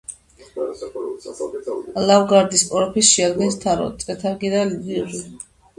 [2.07, 5.25] ლავგარდნის პროფილს შეადგენს თარო, წრეთარგი და ლილვი.